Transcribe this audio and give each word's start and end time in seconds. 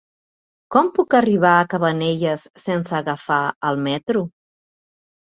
Com 0.75 0.87
puc 0.93 1.11
arribar 1.17 1.51
a 1.57 1.67
Cabanelles 1.73 2.45
sense 2.61 2.95
agafar 3.01 3.41
el 3.69 3.77
metro? 3.89 4.23